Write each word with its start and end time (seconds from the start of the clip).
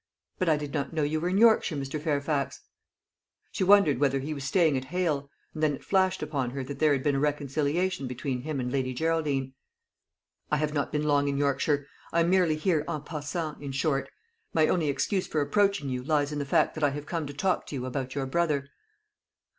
But 0.39 0.49
I 0.49 0.57
did 0.57 0.73
not 0.73 0.93
know 0.93 1.03
you 1.03 1.19
were 1.21 1.29
in 1.29 1.37
Yorkshire, 1.37 1.75
Mr. 1.75 2.01
Fairfax." 2.01 2.61
She 3.51 3.63
wondered 3.63 3.99
whether 3.99 4.17
he 4.17 4.33
was 4.33 4.43
staying 4.43 4.75
at 4.75 4.85
Hale; 4.85 5.29
and 5.53 5.61
then 5.61 5.75
it 5.75 5.83
flashed 5.85 6.23
upon 6.23 6.49
her 6.49 6.63
that 6.63 6.79
there 6.79 6.93
had 6.93 7.03
been 7.03 7.13
a 7.13 7.19
reconciliation 7.19 8.07
between 8.07 8.41
him 8.41 8.59
and 8.59 8.71
Lady 8.71 8.95
Geraldine. 8.95 9.53
"I 10.49 10.57
have 10.57 10.73
not 10.73 10.91
been 10.91 11.03
long 11.03 11.27
in 11.27 11.37
Yorkshire. 11.37 11.85
I 12.11 12.21
am 12.21 12.31
merely 12.31 12.55
here 12.55 12.83
en 12.89 13.03
passant, 13.03 13.61
in 13.61 13.73
short. 13.73 14.09
My 14.55 14.65
only 14.67 14.89
excuse 14.89 15.27
for 15.27 15.39
approaching 15.39 15.87
you 15.87 16.03
lies 16.03 16.31
in 16.31 16.39
the 16.39 16.45
fact 16.45 16.73
that 16.73 16.83
I 16.83 16.89
have 16.89 17.05
come 17.05 17.27
to 17.27 17.33
talk 17.35 17.67
to 17.67 17.75
you 17.75 17.85
about 17.85 18.15
your 18.15 18.25
brother." 18.25 18.69